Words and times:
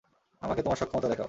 আমাকে 0.41 0.61
তোমার 0.61 0.77
ক্ষমতা 0.81 1.07
দেখাও। 1.07 1.19